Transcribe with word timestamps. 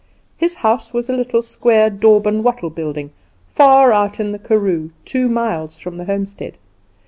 His 0.35 0.55
house 0.65 0.93
was 0.93 1.09
a 1.11 1.15
little 1.15 1.43
square 1.43 1.91
daub 1.91 2.25
and 2.25 2.43
wattle 2.43 2.71
building, 2.71 3.11
far 3.53 3.91
out 3.91 4.19
in 4.19 4.31
the 4.31 4.39
karoo, 4.39 4.89
two 5.05 5.29
miles 5.29 5.77
from 5.77 5.97
the 5.97 6.05
homestead. 6.05 6.57